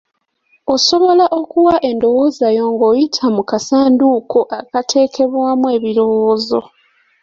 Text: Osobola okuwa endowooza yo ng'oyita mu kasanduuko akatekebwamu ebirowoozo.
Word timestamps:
Osobola 0.73 1.25
okuwa 1.39 1.75
endowooza 1.89 2.47
yo 2.57 2.65
ng'oyita 2.73 3.25
mu 3.35 3.43
kasanduuko 3.49 4.39
akatekebwamu 4.59 5.65
ebirowoozo. 5.77 6.59